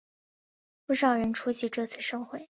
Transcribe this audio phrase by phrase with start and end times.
[0.87, 2.49] 不少人出席这次盛会。